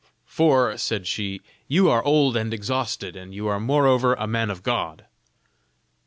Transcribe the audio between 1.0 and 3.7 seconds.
she, "you are old and exhausted, and you are